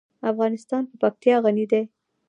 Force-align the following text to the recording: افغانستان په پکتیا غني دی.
افغانستان 0.31 0.83
په 0.89 0.95
پکتیا 1.01 1.35
غني 1.43 1.65
دی. 1.71 1.83